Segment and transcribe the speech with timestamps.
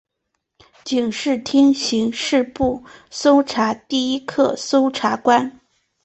[0.83, 5.59] 警视厅刑事部搜查第一课搜查官。